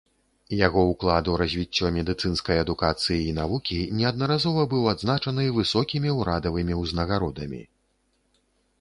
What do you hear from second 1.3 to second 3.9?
у развіццё медыцынскай адукацыі і навукі